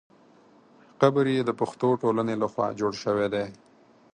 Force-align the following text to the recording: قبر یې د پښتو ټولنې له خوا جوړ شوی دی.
قبر 1.01 1.25
یې 1.35 1.41
د 1.45 1.51
پښتو 1.59 1.87
ټولنې 2.01 2.35
له 2.41 2.47
خوا 2.53 2.67
جوړ 2.79 2.93
شوی 3.03 3.27
دی. 3.33 3.45